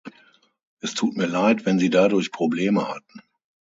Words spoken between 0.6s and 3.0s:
Es tut mir Leid, wenn Sie dadurch Probleme